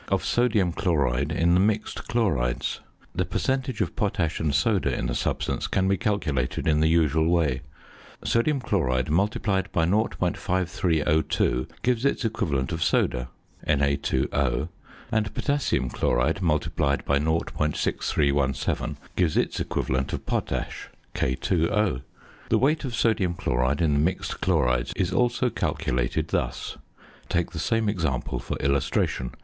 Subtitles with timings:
[0.07, 2.79] of sodium chloride in the mixed chlorides.
[3.13, 7.27] The percentage of potash and soda in the substance can be calculated in the usual
[7.29, 7.61] way.
[8.23, 13.29] Sodium chloride multiplied by 0.5302 gives its equivalent of soda
[13.67, 14.69] (Na_O),
[15.11, 22.01] and potassium chloride multiplied by 0.6317 gives its equivalent of potash (K_O).
[22.49, 26.75] The weight of sodium chloride in the mixed chlorides is also calculated thus:
[27.29, 29.35] Take the same example for illustration.